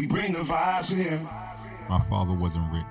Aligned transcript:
We 0.00 0.06
bring 0.06 0.32
the 0.32 0.38
vibes 0.38 0.96
here. 0.96 1.20
My 1.86 2.00
father 2.08 2.32
wasn't 2.32 2.72
rich, 2.72 2.82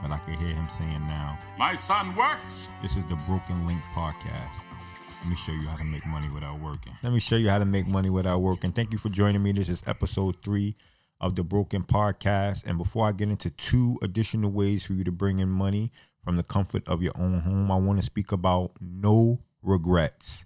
but 0.00 0.12
I 0.12 0.18
could 0.18 0.36
hear 0.36 0.54
him 0.54 0.68
saying 0.68 1.00
now, 1.08 1.36
My 1.58 1.74
son 1.74 2.14
works. 2.14 2.68
This 2.80 2.94
is 2.94 3.02
the 3.06 3.16
Broken 3.26 3.66
Link 3.66 3.80
Podcast. 3.92 4.54
Let 5.20 5.28
me 5.28 5.34
show 5.34 5.50
you 5.50 5.66
how 5.66 5.76
to 5.78 5.82
make 5.82 6.06
money 6.06 6.28
without 6.28 6.60
working. 6.60 6.92
Let 7.02 7.12
me 7.12 7.18
show 7.18 7.34
you 7.34 7.50
how 7.50 7.58
to 7.58 7.64
make 7.64 7.88
money 7.88 8.10
without 8.10 8.38
working. 8.42 8.70
Thank 8.70 8.92
you 8.92 8.98
for 8.98 9.08
joining 9.08 9.42
me. 9.42 9.50
This 9.50 9.68
is 9.68 9.82
episode 9.88 10.36
three 10.44 10.76
of 11.20 11.34
the 11.34 11.42
Broken 11.42 11.82
Podcast. 11.82 12.64
And 12.64 12.78
before 12.78 13.08
I 13.08 13.10
get 13.10 13.28
into 13.28 13.50
two 13.50 13.98
additional 14.00 14.52
ways 14.52 14.84
for 14.84 14.92
you 14.92 15.02
to 15.02 15.10
bring 15.10 15.40
in 15.40 15.48
money 15.48 15.90
from 16.24 16.36
the 16.36 16.44
comfort 16.44 16.88
of 16.88 17.02
your 17.02 17.14
own 17.18 17.40
home, 17.40 17.72
I 17.72 17.76
want 17.76 17.98
to 17.98 18.06
speak 18.06 18.30
about 18.30 18.70
no 18.80 19.40
regrets. 19.64 20.44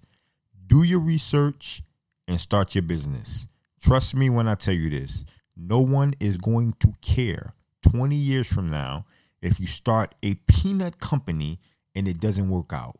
Do 0.65 0.81
your 0.81 0.99
research 0.99 1.83
and 2.27 2.41
start 2.41 2.73
your 2.73 2.81
business. 2.81 3.45
Trust 3.79 4.15
me 4.15 4.31
when 4.31 4.47
I 4.47 4.55
tell 4.55 4.73
you 4.73 4.89
this. 4.89 5.25
No 5.55 5.79
one 5.79 6.13
is 6.19 6.37
going 6.37 6.73
to 6.79 6.93
care 7.01 7.53
20 7.83 8.15
years 8.15 8.47
from 8.47 8.69
now 8.69 9.05
if 9.41 9.59
you 9.59 9.67
start 9.67 10.15
a 10.23 10.35
peanut 10.47 10.99
company 10.99 11.59
and 11.93 12.07
it 12.07 12.19
doesn't 12.19 12.49
work 12.49 12.73
out. 12.73 12.99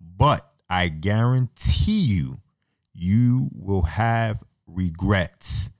But 0.00 0.48
I 0.70 0.88
guarantee 0.88 2.00
you, 2.00 2.38
you 2.94 3.50
will 3.52 3.82
have 3.82 4.42
regrets. 4.66 5.70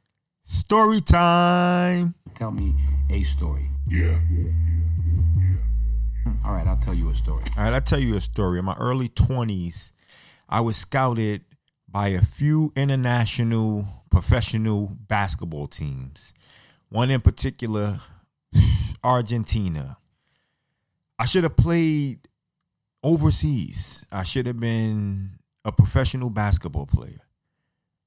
Story 0.43 1.01
time. 1.01 2.15
Tell 2.35 2.51
me 2.51 2.75
a 3.11 3.23
story. 3.23 3.69
Yeah. 3.89 4.19
All 6.45 6.53
right, 6.53 6.67
I'll 6.67 6.77
tell 6.77 6.95
you 6.95 7.09
a 7.11 7.15
story. 7.15 7.45
All 7.57 7.65
right, 7.65 7.73
I'll 7.73 7.81
tell 7.81 8.01
you 8.01 8.17
a 8.17 8.21
story. 8.21 8.59
In 8.59 8.65
my 8.65 8.77
early 8.79 9.09
20s, 9.09 9.93
I 10.49 10.61
was 10.61 10.77
scouted 10.77 11.43
by 11.89 12.09
a 12.09 12.21
few 12.23 12.73
international 12.77 13.87
professional 14.13 14.89
basketball 15.09 15.67
teams. 15.67 16.35
One 16.91 17.11
in 17.11 17.23
particular, 17.23 18.01
Argentina. 19.05 19.97
I 21.19 21.25
should 21.25 21.45
have 21.45 21.57
played 21.57 22.29
overseas. 23.03 24.05
I 24.13 24.25
should 24.25 24.47
have 24.47 24.61
been 24.61 25.39
a 25.65 25.73
professional 25.73 26.29
basketball 26.29 26.87
player. 26.87 27.21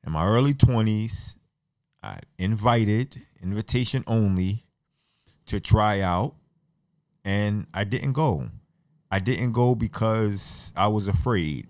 In 0.06 0.12
my 0.14 0.25
early 0.25 0.53
20s, 0.53 1.36
I 2.03 2.19
invited, 2.38 3.23
invitation 3.42 4.03
only, 4.06 4.66
to 5.47 5.59
try 5.59 6.02
out, 6.02 6.36
and 7.23 7.66
I 7.73 7.84
didn't 7.84 8.14
go. 8.14 8.50
I 9.09 9.19
didn't 9.19 9.53
go 9.53 9.73
because 9.73 10.72
I 10.75 10.88
was 10.88 11.08
afraid. 11.08 11.67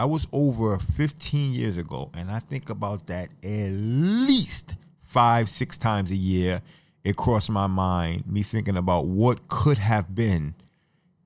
I 0.00 0.06
was 0.06 0.26
over 0.32 0.78
15 0.78 1.52
years 1.52 1.76
ago, 1.76 2.10
and 2.14 2.30
I 2.30 2.38
think 2.38 2.70
about 2.70 3.06
that 3.08 3.28
at 3.42 3.70
least 3.70 4.74
five, 5.02 5.50
six 5.50 5.76
times 5.76 6.10
a 6.10 6.16
year. 6.16 6.62
It 7.04 7.16
crossed 7.16 7.50
my 7.50 7.66
mind, 7.66 8.26
me 8.26 8.42
thinking 8.42 8.78
about 8.78 9.04
what 9.04 9.48
could 9.48 9.76
have 9.76 10.14
been. 10.14 10.54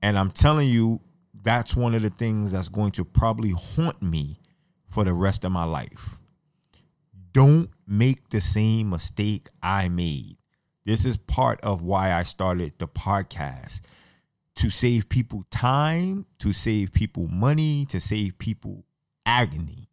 And 0.01 0.19
I'm 0.19 0.29
telling 0.29 0.67
you, 0.67 0.99
that's 1.41 1.73
one 1.73 1.95
of 1.95 2.01
the 2.01 2.09
things 2.09 2.51
that's 2.51 2.67
going 2.67 2.91
to 2.91 3.05
probably 3.05 3.51
haunt 3.51 4.01
me 4.01 4.39
for 4.89 5.05
the 5.05 5.13
rest 5.13 5.45
of 5.45 5.53
my 5.53 5.63
life. 5.63 6.17
Don't 7.31 7.69
make 7.87 8.27
the 8.27 8.41
same 8.41 8.89
mistake 8.89 9.47
I 9.63 9.87
made. 9.87 10.35
This 10.83 11.05
is 11.05 11.15
part 11.15 11.61
of 11.61 11.81
why 11.81 12.11
I 12.11 12.23
started 12.23 12.73
the 12.77 12.89
podcast 12.89 13.79
to 14.55 14.69
save 14.69 15.09
people 15.09 15.45
time, 15.51 16.25
to 16.39 16.53
save 16.53 16.93
people 16.93 17.27
money, 17.27 17.85
to 17.87 17.99
save 17.99 18.37
people 18.37 18.85
agony. 19.25 19.89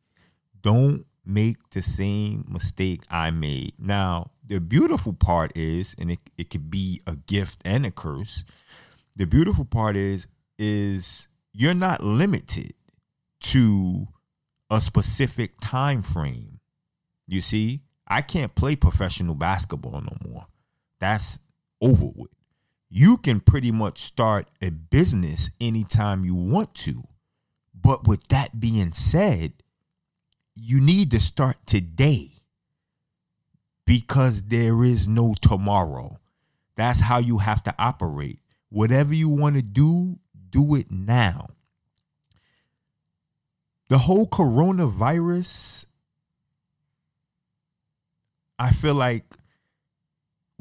Don't 0.61 1.07
make 1.25 1.57
the 1.71 1.83
same 1.83 2.45
mistake 2.49 3.03
I 3.11 3.31
made. 3.31 3.75
Now, 3.79 4.31
the 4.47 4.61
beautiful 4.61 5.13
part 5.13 5.57
is, 5.57 5.95
and 5.99 6.13
it, 6.13 6.21
it 6.37 6.51
could 6.51 6.71
be 6.71 7.01
a 7.07 7.17
gift 7.17 7.61
and 7.65 7.87
a 7.87 7.91
curse. 7.91 8.45
The 9.17 9.27
beautiful 9.27 9.65
part 9.65 9.97
is, 9.97 10.27
is 10.59 11.29
you're 11.53 11.75
not 11.75 12.03
limited 12.03 12.75
to 13.41 14.09
a 14.71 14.81
specific 14.81 15.55
time 15.61 16.03
frame. 16.03 16.61
You 17.27 17.41
see, 17.41 17.83
I 18.07 18.23
can't 18.23 18.55
play 18.55 18.77
professional 18.77 19.35
basketball 19.35 20.01
no 20.01 20.17
more. 20.29 20.47
That's 21.01 21.39
over 21.81 22.07
with 22.15 22.31
you 22.95 23.17
can 23.17 23.41
pretty 23.41 23.73
much 23.73 23.99
start 23.99 24.47
a 24.61 24.69
business 24.69 25.51
anytime 25.59 26.27
you 26.27 26.35
want 26.35 26.75
to. 26.75 27.03
But 27.75 28.07
with 28.07 28.29
that 28.29 28.61
being 28.61 28.93
said, 28.93 29.55
you 30.55 30.79
need 30.79 31.11
to 31.13 31.19
start 31.19 31.57
today 31.65 32.33
because 33.87 34.43
there 34.43 34.85
is 34.85 35.09
no 35.09 35.35
tomorrow. 35.41 36.19
That's 36.77 37.01
how 37.01 37.19
you 37.19 37.39
have 37.39 37.65
to 37.65 37.75
operate. 37.79 38.41
Whatever 38.69 39.15
you 39.15 39.31
want 39.31 39.57
to 39.57 39.63
do, 39.63 40.19
do 40.51 40.75
it 40.75 40.91
now. 40.91 41.49
The 43.89 43.97
whole 43.97 44.27
coronavirus, 44.27 45.87
I 48.59 48.71
feel 48.71 48.95
like 48.95 49.25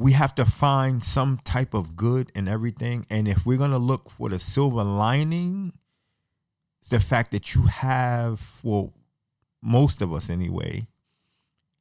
we 0.02 0.14
have 0.14 0.34
to 0.34 0.46
find 0.46 1.04
some 1.04 1.40
type 1.44 1.76
of 1.76 1.96
good 1.96 2.32
in 2.34 2.48
everything. 2.48 3.06
And 3.12 3.28
if 3.28 3.46
we're 3.46 3.60
going 3.60 3.72
to 3.72 3.78
look 3.78 4.10
for 4.10 4.30
the 4.30 4.40
silver 4.40 4.84
lining, 4.84 5.74
it's 6.80 6.90
the 6.90 7.00
fact 7.00 7.32
that 7.32 7.54
you 7.54 7.64
have, 7.64 8.60
well, 8.64 8.94
most 9.62 10.02
of 10.02 10.12
us 10.12 10.32
anyway, 10.32 10.88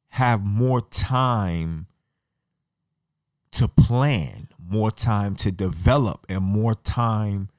have 0.09 0.45
more 0.45 0.81
time 0.81 1.87
to 3.53 3.67
plan, 3.67 4.49
more 4.63 4.91
time 4.91 5.35
to 5.37 5.51
develop, 5.51 6.27
and 6.29 6.43
more 6.43 6.75
time 6.75 7.49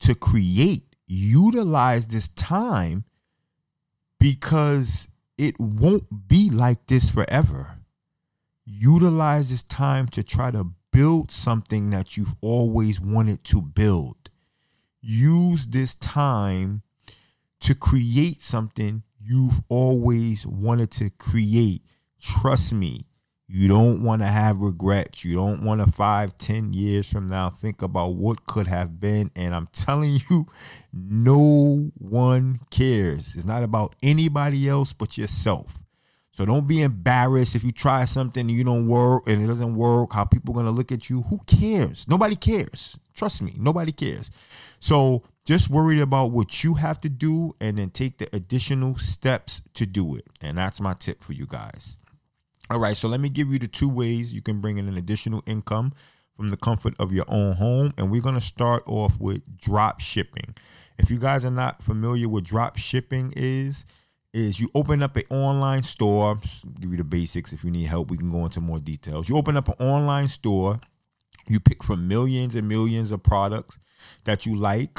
to 0.00 0.16
create. 0.16 0.96
Utilize 1.06 2.06
this 2.06 2.26
time 2.28 3.04
because 4.18 5.08
it 5.38 5.60
won't 5.60 6.26
be 6.26 6.50
like 6.50 6.86
this 6.86 7.10
forever 7.10 7.76
utilize 8.64 9.50
this 9.50 9.62
time 9.62 10.08
to 10.08 10.22
try 10.22 10.50
to 10.50 10.72
build 10.92 11.30
something 11.30 11.90
that 11.90 12.16
you've 12.16 12.34
always 12.40 13.00
wanted 13.00 13.44
to 13.44 13.60
build. 13.60 14.30
Use 15.00 15.66
this 15.66 15.94
time 15.94 16.82
to 17.60 17.74
create 17.74 18.40
something 18.42 19.02
you've 19.20 19.60
always 19.68 20.46
wanted 20.46 20.90
to 20.92 21.10
create. 21.10 21.82
Trust 22.20 22.72
me, 22.72 23.06
you 23.46 23.68
don't 23.68 24.02
want 24.02 24.22
to 24.22 24.28
have 24.28 24.60
regrets. 24.60 25.24
You 25.24 25.34
don't 25.34 25.62
want 25.62 25.84
to 25.84 25.90
five, 25.90 26.38
ten 26.38 26.72
years 26.72 27.06
from 27.06 27.26
now 27.26 27.50
think 27.50 27.82
about 27.82 28.14
what 28.14 28.46
could 28.46 28.66
have 28.66 28.98
been. 28.98 29.30
And 29.36 29.54
I'm 29.54 29.68
telling 29.72 30.20
you, 30.30 30.46
no 30.92 31.90
one 31.98 32.60
cares. 32.70 33.34
It's 33.34 33.44
not 33.44 33.62
about 33.62 33.96
anybody 34.02 34.68
else 34.68 34.92
but 34.92 35.18
yourself. 35.18 35.78
So 36.34 36.44
don't 36.44 36.66
be 36.66 36.82
embarrassed 36.82 37.54
if 37.54 37.62
you 37.62 37.70
try 37.70 38.04
something 38.06 38.40
and 38.40 38.50
you 38.50 38.64
don't 38.64 38.88
work 38.88 39.28
and 39.28 39.40
it 39.40 39.46
doesn't 39.46 39.76
work, 39.76 40.14
how 40.14 40.24
people 40.24 40.52
to 40.54 40.70
look 40.70 40.90
at 40.90 41.08
you. 41.08 41.22
Who 41.22 41.38
cares? 41.46 42.08
Nobody 42.08 42.34
cares. 42.34 42.98
Trust 43.14 43.40
me, 43.40 43.54
nobody 43.56 43.92
cares. 43.92 44.32
So 44.80 45.22
just 45.44 45.70
worry 45.70 46.00
about 46.00 46.32
what 46.32 46.64
you 46.64 46.74
have 46.74 47.00
to 47.02 47.08
do 47.08 47.54
and 47.60 47.78
then 47.78 47.90
take 47.90 48.18
the 48.18 48.28
additional 48.34 48.96
steps 48.96 49.62
to 49.74 49.86
do 49.86 50.16
it. 50.16 50.26
And 50.40 50.58
that's 50.58 50.80
my 50.80 50.94
tip 50.94 51.22
for 51.22 51.34
you 51.34 51.46
guys. 51.46 51.96
All 52.68 52.80
right, 52.80 52.96
so 52.96 53.06
let 53.08 53.20
me 53.20 53.28
give 53.28 53.52
you 53.52 53.60
the 53.60 53.68
two 53.68 53.88
ways 53.88 54.34
you 54.34 54.42
can 54.42 54.60
bring 54.60 54.78
in 54.78 54.88
an 54.88 54.96
additional 54.96 55.44
income 55.46 55.92
from 56.36 56.48
the 56.48 56.56
comfort 56.56 56.94
of 56.98 57.12
your 57.12 57.26
own 57.28 57.54
home. 57.54 57.94
And 57.96 58.10
we're 58.10 58.22
going 58.22 58.34
to 58.34 58.40
start 58.40 58.82
off 58.88 59.20
with 59.20 59.42
drop 59.56 60.00
shipping. 60.00 60.56
If 60.98 61.12
you 61.12 61.18
guys 61.18 61.44
are 61.44 61.50
not 61.50 61.80
familiar 61.80 62.28
with 62.28 62.44
drop 62.44 62.76
shipping 62.76 63.32
is, 63.36 63.86
is 64.34 64.58
you 64.58 64.68
open 64.74 65.02
up 65.02 65.16
an 65.16 65.22
online 65.30 65.84
store. 65.84 66.38
Give 66.80 66.90
you 66.90 66.96
the 66.96 67.04
basics. 67.04 67.52
If 67.52 67.62
you 67.62 67.70
need 67.70 67.86
help, 67.86 68.10
we 68.10 68.16
can 68.16 68.30
go 68.30 68.44
into 68.44 68.60
more 68.60 68.80
details. 68.80 69.28
You 69.28 69.36
open 69.36 69.56
up 69.56 69.68
an 69.68 69.76
online 69.78 70.26
store. 70.26 70.80
You 71.48 71.60
pick 71.60 71.84
from 71.84 72.08
millions 72.08 72.56
and 72.56 72.68
millions 72.68 73.12
of 73.12 73.22
products 73.22 73.78
that 74.24 74.44
you 74.44 74.56
like. 74.56 74.98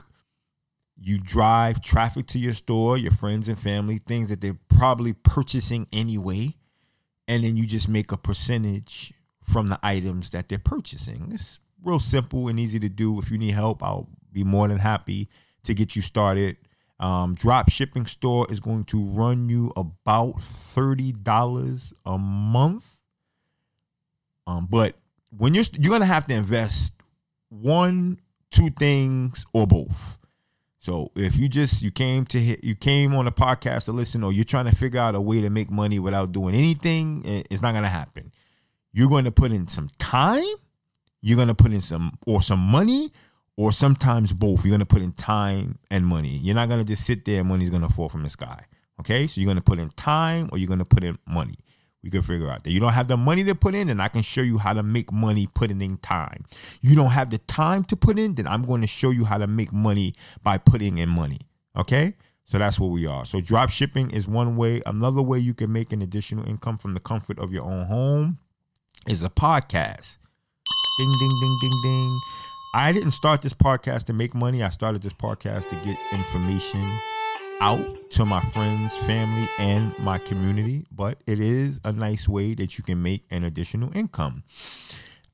You 0.97 1.19
drive 1.19 1.81
traffic 1.81 2.27
to 2.27 2.39
your 2.39 2.53
store, 2.53 2.97
your 2.97 3.11
friends 3.11 3.49
and 3.49 3.59
family, 3.59 3.97
things 3.97 4.29
that 4.29 4.39
they're 4.39 4.57
probably 4.69 5.11
purchasing 5.11 5.87
anyway. 5.91 6.55
And 7.27 7.43
then 7.43 7.57
you 7.57 7.65
just 7.65 7.89
make 7.89 8.13
a 8.13 8.17
percentage 8.17 9.13
from 9.43 9.67
the 9.67 9.79
items 9.83 10.29
that 10.29 10.47
they're 10.47 10.59
purchasing. 10.59 11.31
It's 11.33 11.59
real 11.83 11.99
simple 11.99 12.47
and 12.47 12.57
easy 12.57 12.79
to 12.79 12.87
do. 12.87 13.19
If 13.19 13.29
you 13.29 13.37
need 13.37 13.53
help, 13.53 13.83
I'll 13.83 14.07
be 14.31 14.45
more 14.45 14.69
than 14.69 14.77
happy 14.77 15.27
to 15.63 15.73
get 15.73 15.95
you 15.95 16.01
started 16.01 16.55
um, 16.99 17.35
drop 17.35 17.69
shipping 17.69 18.05
store 18.05 18.47
is 18.49 18.59
going 18.59 18.85
to 18.85 19.03
run 19.03 19.49
you 19.49 19.71
about 19.75 20.41
thirty 20.41 21.11
dollars 21.11 21.93
a 22.05 22.17
month. 22.17 23.01
Um, 24.47 24.67
but 24.69 24.95
when 25.35 25.53
you're 25.53 25.65
you're 25.73 25.91
gonna 25.91 26.05
have 26.05 26.27
to 26.27 26.33
invest 26.33 26.93
one, 27.49 28.19
two 28.51 28.69
things, 28.69 29.45
or 29.53 29.67
both. 29.67 30.17
So 30.79 31.11
if 31.15 31.35
you 31.35 31.49
just 31.49 31.81
you 31.81 31.91
came 31.91 32.25
to 32.25 32.39
hit 32.39 32.63
you 32.63 32.75
came 32.75 33.15
on 33.15 33.27
a 33.27 33.31
podcast 33.31 33.85
to 33.85 33.91
listen, 33.91 34.23
or 34.23 34.31
you're 34.31 34.45
trying 34.45 34.65
to 34.65 34.75
figure 34.75 34.99
out 34.99 35.15
a 35.15 35.21
way 35.21 35.41
to 35.41 35.49
make 35.49 35.71
money 35.71 35.99
without 35.99 36.31
doing 36.31 36.53
anything, 36.55 37.23
it's 37.25 37.61
not 37.61 37.73
gonna 37.73 37.89
happen. 37.89 38.31
You're 38.93 39.09
going 39.09 39.25
to 39.25 39.31
put 39.31 39.51
in 39.51 39.67
some 39.67 39.89
time, 39.99 40.45
you're 41.21 41.35
going 41.35 41.49
to 41.49 41.53
put 41.53 41.73
in 41.73 41.81
some 41.81 42.17
or 42.25 42.41
some 42.41 42.59
money, 42.59 43.11
or 43.57 43.71
sometimes 43.71 44.33
both. 44.33 44.65
You're 44.65 44.71
going 44.71 44.79
to 44.79 44.85
put 44.85 45.01
in 45.01 45.13
time 45.13 45.75
and 45.89 46.05
money. 46.05 46.29
You're 46.29 46.55
not 46.55 46.69
going 46.69 46.79
to 46.79 46.85
just 46.85 47.05
sit 47.05 47.25
there 47.25 47.39
and 47.39 47.49
money's 47.49 47.69
going 47.69 47.81
to 47.81 47.93
fall 47.93 48.09
from 48.09 48.23
the 48.23 48.29
sky. 48.29 48.65
Okay? 48.99 49.27
So 49.27 49.39
you're 49.41 49.47
going 49.47 49.57
to 49.57 49.63
put 49.63 49.79
in 49.79 49.89
time 49.89 50.49
or 50.51 50.57
you're 50.57 50.67
going 50.67 50.79
to 50.79 50.85
put 50.85 51.03
in 51.03 51.17
money. 51.27 51.55
We 52.03 52.11
can 52.11 52.21
figure 52.21 52.49
out 52.51 52.63
that 52.63 52.71
you 52.71 52.79
don't 52.79 52.93
have 52.93 53.07
the 53.07 53.17
money 53.17 53.43
to 53.45 53.55
put 53.55 53.73
in, 53.73 53.89
and 53.89 53.99
I 53.99 54.09
can 54.09 54.21
show 54.21 54.43
you 54.43 54.59
how 54.59 54.73
to 54.73 54.83
make 54.83 55.11
money 55.11 55.47
putting 55.47 55.81
in 55.81 55.97
time. 55.97 56.45
You 56.83 56.95
don't 56.95 57.09
have 57.09 57.31
the 57.31 57.39
time 57.39 57.83
to 57.85 57.95
put 57.95 58.19
in, 58.19 58.35
then 58.35 58.45
I'm 58.45 58.61
going 58.61 58.81
to 58.81 58.87
show 58.87 59.09
you 59.09 59.25
how 59.25 59.39
to 59.39 59.47
make 59.47 59.73
money 59.73 60.13
by 60.43 60.59
putting 60.59 60.99
in 60.99 61.09
money. 61.09 61.39
Okay? 61.75 62.13
So 62.43 62.59
that's 62.59 62.79
where 62.79 62.91
we 62.91 63.07
are. 63.07 63.25
So 63.25 63.41
drop 63.41 63.71
shipping 63.71 64.11
is 64.11 64.27
one 64.27 64.55
way. 64.55 64.83
Another 64.85 65.23
way 65.23 65.39
you 65.39 65.55
can 65.55 65.73
make 65.73 65.91
an 65.93 66.03
additional 66.03 66.47
income 66.47 66.77
from 66.77 66.93
the 66.93 66.99
comfort 66.99 67.39
of 67.39 67.51
your 67.51 67.63
own 67.63 67.87
home 67.87 68.37
is 69.07 69.23
a 69.23 69.29
podcast. 69.29 70.17
Ding 70.99 71.17
ding 71.19 71.39
ding 71.41 71.57
ding 71.59 71.81
ding. 71.83 72.19
I 72.77 72.91
didn't 72.91 73.11
start 73.11 73.41
this 73.41 73.53
podcast 73.53 74.03
to 74.07 74.13
make 74.13 74.35
money. 74.35 74.61
I 74.61 74.67
started 74.67 75.01
this 75.01 75.13
podcast 75.13 75.69
to 75.69 75.75
get 75.85 75.97
information 76.11 76.99
out 77.61 77.87
to 78.09 78.25
my 78.25 78.41
friends, 78.41 78.97
family, 78.97 79.47
and 79.57 79.97
my 79.97 80.17
community, 80.17 80.85
but 80.91 81.23
it 81.25 81.39
is 81.39 81.79
a 81.85 81.93
nice 81.93 82.27
way 82.27 82.53
that 82.55 82.77
you 82.77 82.83
can 82.83 83.01
make 83.01 83.23
an 83.31 83.45
additional 83.45 83.95
income. 83.95 84.43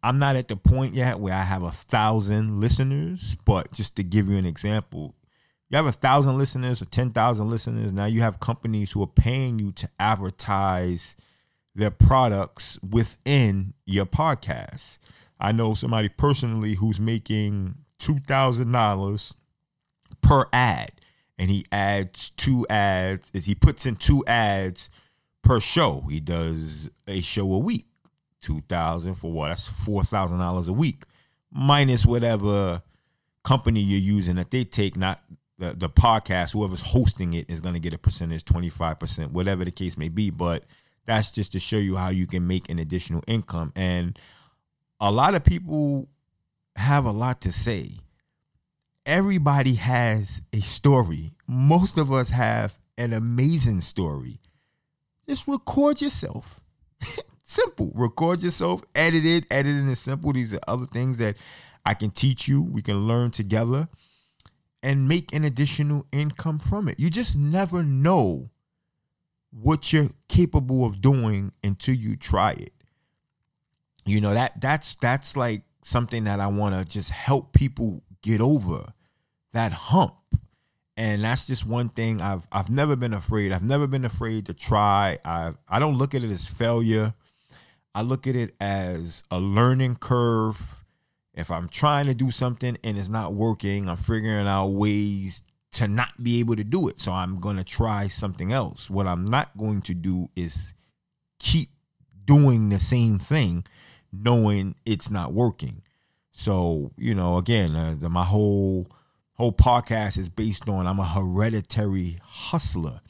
I'm 0.03 0.19
not 0.19 0.35
at 0.35 0.49
the 0.49 0.55
point 0.55 0.93
yet 0.93 1.19
where 1.19 1.33
I 1.33 1.41
have 1.41 1.63
a 1.63 1.71
thousand 1.71 2.61
listeners, 2.61 3.35
but 3.43 3.71
just 3.71 3.95
to 3.95 4.03
give 4.03 4.29
you 4.29 4.37
an 4.37 4.45
example, 4.45 5.15
you 5.71 5.77
have 5.77 5.87
a 5.87 5.91
thousand 5.91 6.37
listeners 6.37 6.79
or 6.79 6.85
10,000 6.85 7.49
listeners. 7.49 7.91
Now 7.91 8.05
you 8.05 8.21
have 8.21 8.39
companies 8.39 8.91
who 8.91 9.01
are 9.01 9.07
paying 9.07 9.57
you 9.57 9.71
to 9.71 9.89
advertise 9.99 11.15
their 11.73 11.89
products 11.89 12.77
within 12.87 13.73
your 13.87 14.05
podcast. 14.05 14.99
I 15.41 15.51
know 15.51 15.73
somebody 15.73 16.09
personally 16.09 16.75
who's 16.75 16.99
making 16.99 17.75
$2,000 17.99 19.33
per 20.21 20.45
ad 20.53 20.91
and 21.37 21.49
he 21.49 21.65
adds 21.71 22.29
two 22.37 22.67
ads 22.69 23.31
is 23.33 23.45
he 23.45 23.55
puts 23.55 23.85
in 23.85 23.95
two 23.95 24.23
ads 24.27 24.89
per 25.41 25.59
show. 25.59 26.05
He 26.09 26.19
does 26.19 26.91
a 27.07 27.21
show 27.21 27.51
a 27.53 27.57
week. 27.57 27.87
2000 28.41 29.15
for 29.15 29.31
what? 29.31 29.49
That's 29.49 29.69
$4,000 29.69 30.67
a 30.67 30.73
week 30.73 31.03
minus 31.51 32.05
whatever 32.05 32.81
company 33.43 33.81
you're 33.81 33.99
using 33.99 34.35
that 34.35 34.51
they 34.51 34.63
take 34.63 34.95
not 34.95 35.21
the, 35.57 35.73
the 35.73 35.89
podcast 35.89 36.53
whoever's 36.53 36.81
hosting 36.81 37.33
it 37.33 37.49
is 37.49 37.59
going 37.59 37.73
to 37.73 37.79
get 37.79 37.93
a 37.93 37.97
percentage 37.97 38.45
25% 38.45 39.31
whatever 39.31 39.65
the 39.65 39.71
case 39.71 39.97
may 39.97 40.09
be 40.09 40.29
but 40.29 40.63
that's 41.05 41.31
just 41.31 41.51
to 41.51 41.59
show 41.59 41.77
you 41.77 41.97
how 41.97 42.09
you 42.09 42.25
can 42.25 42.47
make 42.47 42.69
an 42.69 42.79
additional 42.79 43.23
income 43.27 43.73
and 43.75 44.17
a 45.01 45.11
lot 45.11 45.33
of 45.33 45.43
people 45.43 46.07
have 46.75 47.05
a 47.05 47.11
lot 47.11 47.41
to 47.41 47.51
say 47.51 47.89
everybody 49.05 49.73
has 49.73 50.41
a 50.53 50.61
story. 50.61 51.33
Most 51.47 51.97
of 51.97 52.13
us 52.13 52.29
have 52.29 52.77
an 52.97 53.11
amazing 53.11 53.81
story. 53.81 54.39
Just 55.27 55.47
record 55.47 56.01
yourself. 56.01 56.61
simple. 57.43 57.91
Record 57.95 58.43
yourself, 58.43 58.83
edit 58.93 59.25
it. 59.25 59.45
Editing 59.49 59.89
is 59.89 59.99
simple. 59.99 60.33
These 60.33 60.53
are 60.53 60.59
other 60.67 60.85
things 60.85 61.17
that 61.17 61.35
I 61.83 61.95
can 61.95 62.11
teach 62.11 62.47
you. 62.47 62.61
We 62.61 62.83
can 62.83 63.07
learn 63.07 63.31
together 63.31 63.89
and 64.83 65.07
make 65.07 65.33
an 65.33 65.43
additional 65.43 66.05
income 66.11 66.59
from 66.59 66.87
it. 66.87 66.99
You 66.99 67.09
just 67.09 67.35
never 67.37 67.83
know 67.83 68.51
what 69.49 69.91
you're 69.91 70.09
capable 70.29 70.85
of 70.85 71.01
doing 71.01 71.51
until 71.63 71.95
you 71.95 72.15
try 72.15 72.51
it. 72.51 72.73
You 74.05 74.21
know 74.21 74.33
that 74.33 74.59
that's 74.59 74.95
that's 74.95 75.37
like 75.37 75.63
something 75.83 76.23
that 76.25 76.39
I 76.39 76.47
want 76.47 76.75
to 76.77 76.85
just 76.85 77.11
help 77.11 77.53
people 77.53 78.03
get 78.21 78.41
over 78.41 78.93
that 79.53 79.71
hump. 79.71 80.15
And 80.97 81.23
that's 81.23 81.47
just 81.47 81.65
one 81.65 81.89
thing 81.89 82.21
I've 82.21 82.47
I've 82.51 82.69
never 82.69 82.95
been 82.95 83.13
afraid. 83.13 83.51
I've 83.51 83.63
never 83.63 83.87
been 83.87 84.05
afraid 84.05 84.45
to 84.47 84.53
try. 84.53 85.19
I 85.23 85.53
I 85.67 85.79
don't 85.79 85.97
look 85.97 86.13
at 86.13 86.23
it 86.23 86.31
as 86.31 86.47
failure. 86.47 87.13
I 87.93 88.01
look 88.01 88.27
at 88.27 88.35
it 88.35 88.55
as 88.59 89.23
a 89.31 89.39
learning 89.39 89.97
curve. 89.97 90.83
If 91.33 91.49
I'm 91.49 91.69
trying 91.69 92.07
to 92.07 92.13
do 92.13 92.29
something 92.29 92.77
and 92.83 92.97
it's 92.97 93.09
not 93.09 93.33
working, 93.33 93.89
I'm 93.89 93.97
figuring 93.97 94.47
out 94.47 94.67
ways 94.67 95.41
to 95.73 95.87
not 95.87 96.21
be 96.21 96.39
able 96.39 96.55
to 96.55 96.63
do 96.63 96.87
it. 96.89 96.99
So 96.99 97.13
I'm 97.13 97.39
going 97.39 97.57
to 97.57 97.63
try 97.63 98.07
something 98.07 98.51
else. 98.51 98.89
What 98.89 99.07
I'm 99.07 99.25
not 99.25 99.57
going 99.57 99.81
to 99.83 99.93
do 99.93 100.29
is 100.35 100.73
keep 101.39 101.69
doing 102.31 102.69
the 102.69 102.79
same 102.79 103.19
thing 103.19 103.65
knowing 104.13 104.75
it's 104.85 105.09
not 105.09 105.33
working. 105.33 105.81
So, 106.31 106.91
you 106.97 107.13
know, 107.13 107.37
again, 107.37 107.75
uh, 107.75 107.95
the, 107.99 108.09
my 108.09 108.23
whole 108.23 108.87
whole 109.33 109.51
podcast 109.51 110.17
is 110.17 110.29
based 110.29 110.69
on 110.69 110.87
I'm 110.87 110.99
a 110.99 111.05
hereditary 111.05 112.19
hustler. 112.23 113.01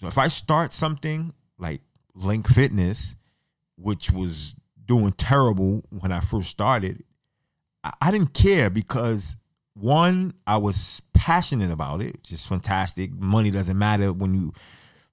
So 0.00 0.08
if 0.08 0.18
I 0.18 0.28
start 0.28 0.72
something 0.72 1.32
like 1.58 1.82
Link 2.14 2.48
Fitness, 2.48 3.14
which 3.76 4.10
was 4.10 4.54
doing 4.84 5.12
terrible 5.12 5.84
when 5.90 6.10
I 6.10 6.20
first 6.20 6.50
started, 6.50 7.04
I, 7.84 7.92
I 8.00 8.10
didn't 8.10 8.34
care 8.34 8.68
because 8.68 9.36
one, 9.74 10.34
I 10.46 10.56
was 10.56 11.02
passionate 11.12 11.70
about 11.70 12.02
it, 12.02 12.22
just 12.24 12.48
fantastic. 12.48 13.12
Money 13.12 13.50
doesn't 13.50 13.78
matter 13.78 14.12
when 14.12 14.34
you 14.34 14.52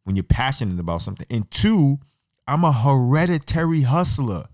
when 0.06 0.16
you're 0.16 0.24
passionate 0.24 0.80
about 0.80 1.04
something. 1.04 1.28
And 1.30 1.50
two, 1.52 2.00
I'm 2.48 2.64
a 2.64 2.72
hereditary 2.72 3.82
hustler. 3.82 4.46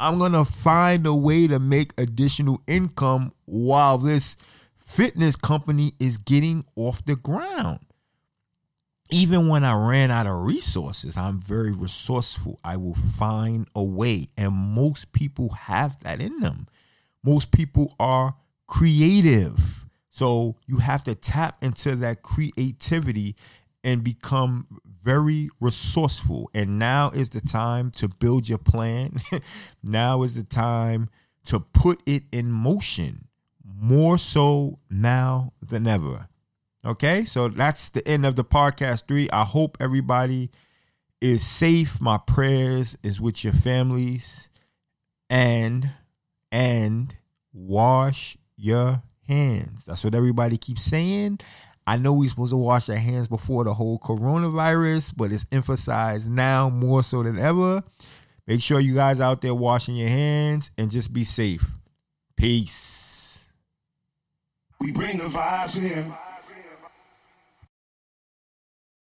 I'm 0.00 0.18
gonna 0.18 0.44
find 0.44 1.06
a 1.06 1.14
way 1.14 1.46
to 1.46 1.58
make 1.58 1.92
additional 1.98 2.60
income 2.66 3.32
while 3.44 3.98
this 3.98 4.36
fitness 4.76 5.36
company 5.36 5.92
is 5.98 6.18
getting 6.18 6.64
off 6.76 7.04
the 7.04 7.16
ground. 7.16 7.80
Even 9.10 9.48
when 9.48 9.64
I 9.64 9.74
ran 9.74 10.10
out 10.10 10.26
of 10.26 10.42
resources, 10.42 11.16
I'm 11.16 11.38
very 11.38 11.72
resourceful. 11.72 12.58
I 12.64 12.76
will 12.76 12.94
find 12.94 13.68
a 13.74 13.82
way. 13.82 14.28
And 14.36 14.52
most 14.52 15.12
people 15.12 15.50
have 15.50 16.02
that 16.02 16.20
in 16.20 16.40
them. 16.40 16.68
Most 17.22 17.50
people 17.50 17.94
are 18.00 18.34
creative. 18.66 19.86
So 20.10 20.56
you 20.66 20.78
have 20.78 21.04
to 21.04 21.14
tap 21.14 21.62
into 21.62 21.96
that 21.96 22.22
creativity 22.22 23.36
and 23.84 24.02
become 24.02 24.66
very 25.02 25.50
resourceful. 25.60 26.50
And 26.54 26.78
now 26.78 27.10
is 27.10 27.28
the 27.28 27.40
time 27.40 27.90
to 27.92 28.08
build 28.08 28.48
your 28.48 28.58
plan. 28.58 29.18
now 29.82 30.22
is 30.22 30.34
the 30.34 30.42
time 30.42 31.10
to 31.44 31.60
put 31.60 32.02
it 32.06 32.24
in 32.32 32.50
motion 32.50 33.28
more 33.62 34.16
so 34.18 34.78
now 34.90 35.52
than 35.60 35.86
ever. 35.86 36.28
Okay, 36.86 37.24
so 37.24 37.48
that's 37.48 37.90
the 37.90 38.06
end 38.06 38.26
of 38.26 38.36
the 38.36 38.44
podcast 38.44 39.06
three. 39.06 39.28
I 39.30 39.44
hope 39.44 39.76
everybody 39.80 40.50
is 41.20 41.46
safe. 41.46 42.00
My 42.00 42.18
prayers 42.18 42.98
is 43.02 43.20
with 43.20 43.44
your 43.44 43.54
families 43.54 44.50
and 45.30 45.90
and 46.52 47.14
wash 47.52 48.36
your 48.56 49.02
hands. 49.26 49.86
That's 49.86 50.04
what 50.04 50.14
everybody 50.14 50.58
keeps 50.58 50.82
saying. 50.82 51.40
I 51.86 51.96
know 51.96 52.14
we're 52.14 52.30
supposed 52.30 52.52
to 52.52 52.56
wash 52.56 52.88
our 52.88 52.96
hands 52.96 53.28
before 53.28 53.64
the 53.64 53.74
whole 53.74 53.98
coronavirus, 53.98 55.14
but 55.16 55.32
it's 55.32 55.44
emphasized 55.52 56.30
now 56.30 56.70
more 56.70 57.02
so 57.02 57.22
than 57.22 57.38
ever. 57.38 57.82
Make 58.46 58.62
sure 58.62 58.80
you 58.80 58.94
guys 58.94 59.20
out 59.20 59.40
there 59.42 59.54
washing 59.54 59.96
your 59.96 60.08
hands 60.08 60.70
and 60.78 60.90
just 60.90 61.12
be 61.12 61.24
safe. 61.24 61.64
Peace. 62.36 63.50
We 64.80 64.92
bring 64.92 65.18
the 65.18 65.24
vibes 65.24 65.78
here. 65.78 66.06